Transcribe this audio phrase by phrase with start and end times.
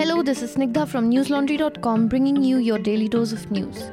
[0.00, 3.90] Hello, this is Snigdha from newslaundry.com bringing you your daily dose of news.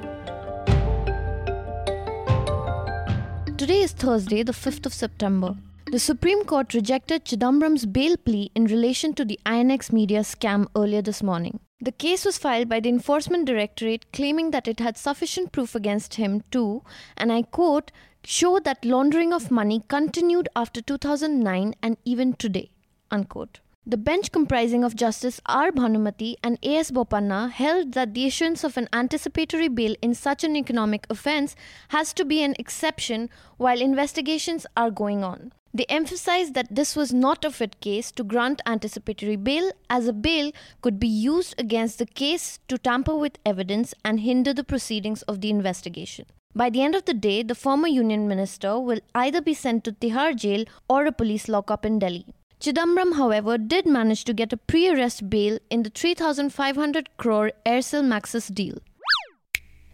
[3.57, 5.57] Today is Thursday, the 5th of September.
[5.91, 11.01] The Supreme Court rejected Chidambaram's bail plea in relation to the INX media scam earlier
[11.01, 11.59] this morning.
[11.81, 16.13] The case was filed by the Enforcement Directorate claiming that it had sufficient proof against
[16.13, 16.83] him to,
[17.17, 17.91] and I quote,
[18.23, 22.71] show that laundering of money continued after 2009 and even today.
[23.11, 23.59] Unquote.
[23.89, 25.71] The bench comprising of Justice R.
[25.71, 26.91] Banumathi and A.S.
[26.91, 31.55] Bopanna held that the issuance of an anticipatory bail in such an economic offence
[31.87, 35.53] has to be an exception while investigations are going on.
[35.73, 40.11] They emphasized that this was not a fit case to grant anticipatory bail, as a
[40.11, 40.51] bail
[40.81, 45.39] could be used against the case to tamper with evidence and hinder the proceedings of
[45.39, 46.25] the investigation.
[46.53, 49.93] By the end of the day, the former union minister will either be sent to
[49.93, 52.25] Tihar jail or a police lockup in Delhi.
[52.59, 58.03] Chidambaram, however, did manage to get a pre arrest bail in the 3,500 crore Aircel
[58.03, 58.79] Maxis deal.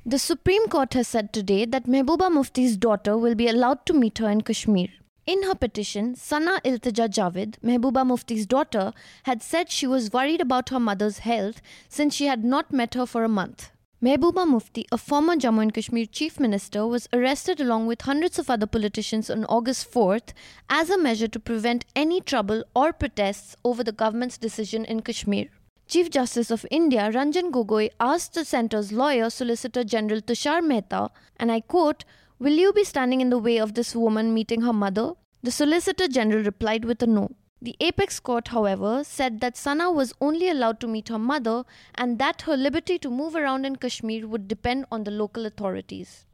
[0.05, 4.17] The Supreme Court has said today that Mehbooba Mufti's daughter will be allowed to meet
[4.19, 4.87] her in Kashmir.
[5.25, 10.69] In her petition, Sana Iltija Javed, Mehbooba Mufti's daughter, had said she was worried about
[10.69, 13.71] her mother's health since she had not met her for a month.
[14.03, 18.49] Mehbooba Mufti, a former Jammu and Kashmir chief minister, was arrested along with hundreds of
[18.49, 20.33] other politicians on August 4th
[20.69, 25.45] as a measure to prevent any trouble or protests over the government's decision in Kashmir.
[25.87, 31.49] Chief Justice of India Ranjan Gogoi asked the centre's lawyer, Solicitor General Tushar Mehta, and
[31.49, 32.03] I quote,
[32.39, 35.13] Will you be standing in the way of this woman meeting her mother?
[35.43, 37.29] The Solicitor General replied with a no.
[37.63, 41.63] The apex court, however, said that Sana was only allowed to meet her mother
[41.95, 46.25] and that her liberty to move around in Kashmir would depend on the local authorities.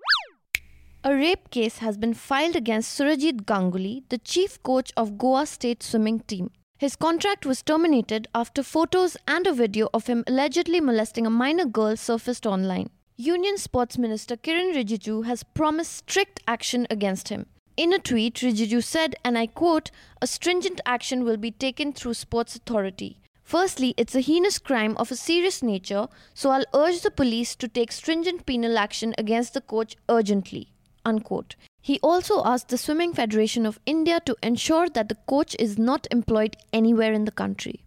[1.04, 5.84] A rape case has been filed against Surajit Ganguly, the chief coach of Goa state
[5.84, 6.50] swimming team.
[6.80, 11.66] His contract was terminated after photos and a video of him allegedly molesting a minor
[11.66, 12.90] girl surfaced online.
[13.18, 17.46] Union Sports Minister Kiren Rijiju has promised strict action against him.
[17.80, 19.90] In a tweet, Rijiju said, and I quote,
[20.22, 23.22] a stringent action will be taken through Sports Authority.
[23.42, 27.70] Firstly, it's a heinous crime of a serious nature, so I'll urge the police to
[27.70, 30.74] take stringent penal action against the coach urgently.
[31.06, 31.56] Unquote.
[31.82, 36.06] He also asked the Swimming Federation of India to ensure that the coach is not
[36.12, 37.86] employed anywhere in the country.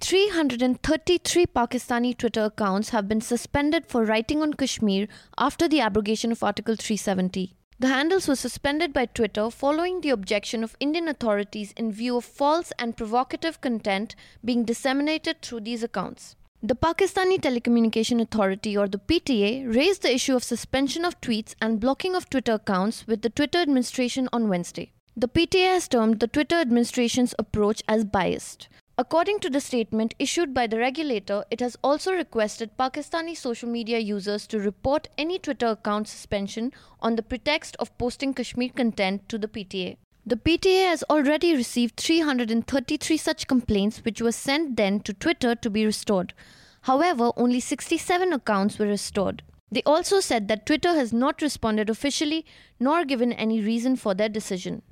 [0.00, 6.42] 333 Pakistani Twitter accounts have been suspended for writing on Kashmir after the abrogation of
[6.42, 7.56] Article 370.
[7.80, 12.26] The handles were suspended by Twitter following the objection of Indian authorities in view of
[12.26, 14.14] false and provocative content
[14.44, 16.36] being disseminated through these accounts.
[16.62, 21.80] The Pakistani Telecommunication Authority or the PTA raised the issue of suspension of tweets and
[21.80, 24.92] blocking of Twitter accounts with the Twitter administration on Wednesday.
[25.16, 28.68] The PTA has termed the Twitter administration's approach as biased.
[29.00, 33.98] According to the statement issued by the regulator, it has also requested Pakistani social media
[33.98, 39.38] users to report any Twitter account suspension on the pretext of posting Kashmir content to
[39.38, 39.96] the PTA.
[40.26, 45.70] The PTA has already received 333 such complaints, which were sent then to Twitter to
[45.70, 46.34] be restored.
[46.82, 49.42] However, only 67 accounts were restored.
[49.72, 52.44] They also said that Twitter has not responded officially
[52.78, 54.82] nor given any reason for their decision.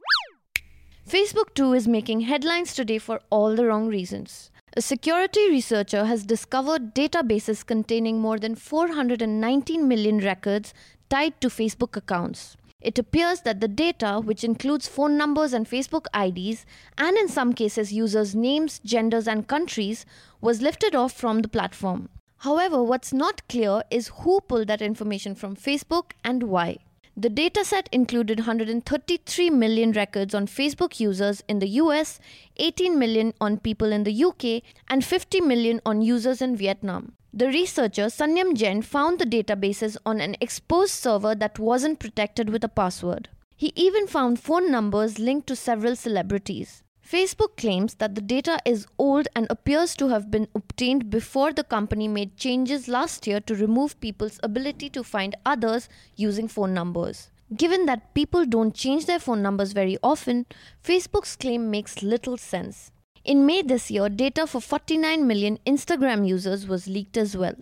[1.08, 4.50] Facebook too is making headlines today for all the wrong reasons.
[4.76, 10.74] A security researcher has discovered databases containing more than 419 million records
[11.08, 12.58] tied to Facebook accounts.
[12.82, 16.66] It appears that the data, which includes phone numbers and Facebook IDs,
[16.98, 20.04] and in some cases users' names, genders, and countries,
[20.42, 22.10] was lifted off from the platform.
[22.42, 26.80] However, what's not clear is who pulled that information from Facebook and why.
[27.20, 32.20] The dataset included 133 million records on Facebook users in the US,
[32.58, 37.14] 18 million on people in the UK, and 50 million on users in Vietnam.
[37.34, 42.62] The researcher Sanyam Jain found the databases on an exposed server that wasn't protected with
[42.62, 43.28] a password.
[43.56, 46.84] He even found phone numbers linked to several celebrities.
[47.10, 51.64] Facebook claims that the data is old and appears to have been obtained before the
[51.64, 57.30] company made changes last year to remove people's ability to find others using phone numbers.
[57.56, 60.44] Given that people don't change their phone numbers very often,
[60.84, 62.92] Facebook's claim makes little sense.
[63.24, 67.54] In May this year, data for 49 million Instagram users was leaked as well.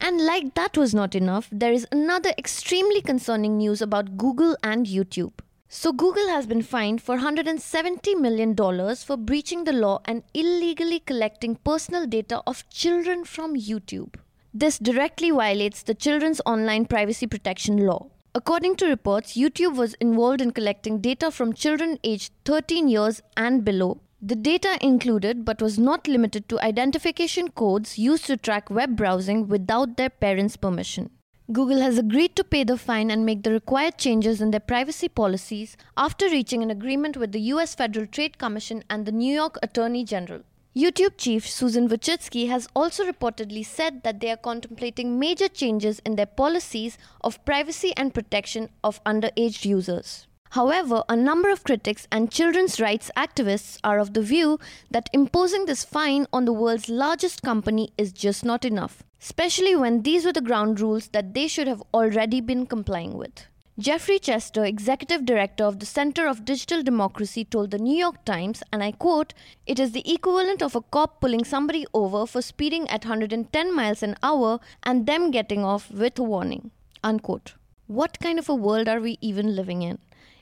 [0.00, 4.84] And like that was not enough, there is another extremely concerning news about Google and
[4.84, 5.32] YouTube.
[5.68, 8.54] So, Google has been fined for $170 million
[8.96, 14.14] for breaching the law and illegally collecting personal data of children from YouTube.
[14.54, 18.10] This directly violates the Children's Online Privacy Protection Law.
[18.34, 23.64] According to reports, YouTube was involved in collecting data from children aged 13 years and
[23.64, 28.96] below The data included but was not limited to identification codes used to track web
[28.96, 31.10] browsing without their parents' permission.
[31.52, 35.08] Google has agreed to pay the fine and make the required changes in their privacy
[35.08, 39.56] policies after reaching an agreement with the US Federal Trade Commission and the New York
[39.62, 40.40] Attorney General.
[40.74, 46.16] YouTube chief Susan Wojcicki has also reportedly said that they are contemplating major changes in
[46.16, 50.26] their policies of privacy and protection of underage users.
[50.50, 54.58] However, a number of critics and children's rights activists are of the view
[54.90, 60.02] that imposing this fine on the world's largest company is just not enough, especially when
[60.02, 63.46] these were the ground rules that they should have already been complying with.
[63.78, 68.62] Jeffrey Chester, executive director of the Center of Digital Democracy, told the New York Times,
[68.72, 69.34] and I quote,
[69.66, 74.02] It is the equivalent of a cop pulling somebody over for speeding at 110 miles
[74.02, 76.70] an hour and them getting off with a warning.
[77.04, 77.52] Unquote.
[77.86, 79.98] What kind of a world are we even living in?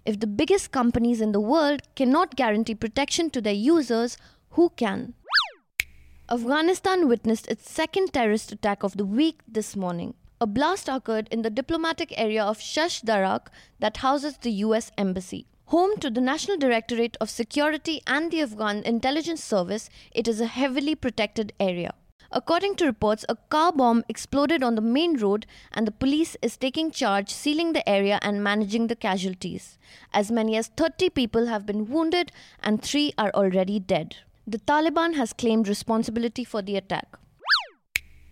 [0.07, 4.19] If the biggest companies in the world cannot guarantee protection to their users,
[4.51, 5.15] who can?
[6.31, 10.13] Afghanistan witnessed its second terrorist attack of the week this morning.
[10.43, 13.47] A blast occurred in the diplomatic area of Shash Darak
[13.79, 15.47] that houses the US Embassy.
[15.67, 20.47] Home to the National Directorate of Security and the Afghan Intelligence Service, it is a
[20.47, 21.95] heavily protected area.
[22.37, 26.57] According to reports, a car bomb exploded on the main road, and the police is
[26.57, 29.79] taking charge, sealing the area and managing the casualties.
[30.13, 34.17] As many as 30 people have been wounded, and three are already dead.
[34.49, 37.07] The Taliban has claimed responsibility for the attack.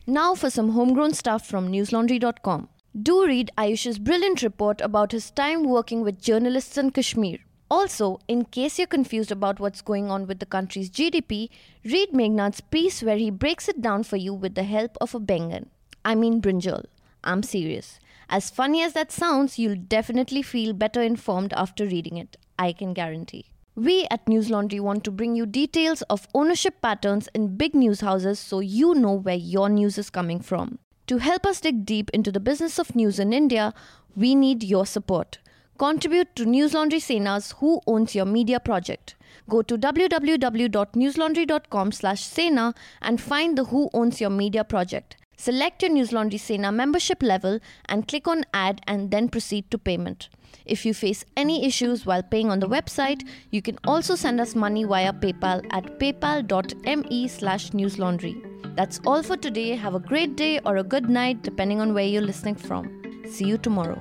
[0.04, 2.70] Now for some homegrown stuff from newslaundry.com.
[3.00, 7.38] Do read Ayush's brilliant report about his time working with journalists in Kashmir.
[7.72, 11.48] Also, in case you're confused about what's going on with the country's GDP,
[11.86, 15.18] read Meghnad's piece where he breaks it down for you with the help of a
[15.18, 15.68] Bengan.
[16.04, 16.84] I mean brinjal.
[17.24, 17.98] I'm serious.
[18.28, 22.36] As funny as that sounds, you'll definitely feel better informed after reading it.
[22.58, 23.46] I can guarantee.
[23.74, 28.02] We at News Laundry want to bring you details of ownership patterns in big news
[28.02, 30.78] houses so you know where your news is coming from.
[31.06, 33.72] To help us dig deep into the business of news in India,
[34.14, 35.38] we need your support.
[35.78, 39.14] Contribute to News Laundry Sena's Who Owns Your Media project.
[39.48, 45.16] Go to www.newslaundry.com/sena and find the Who Owns Your Media project.
[45.36, 49.78] Select your News Laundry Sena membership level and click on Add and then proceed to
[49.78, 50.28] payment.
[50.64, 54.54] If you face any issues while paying on the website, you can also send us
[54.54, 58.36] money via PayPal at paypal.me slash newslaundry.
[58.76, 59.74] That's all for today.
[59.74, 63.02] Have a great day or a good night, depending on where you're listening from.
[63.28, 64.00] See you tomorrow.